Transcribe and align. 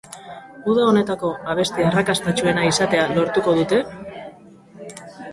Uda 0.71 0.85
honetako 0.91 1.27
abesti 1.51 1.83
arrakastatsuena 1.89 2.63
izatea 2.69 3.03
lortuko 3.17 3.53
dute? 3.59 3.83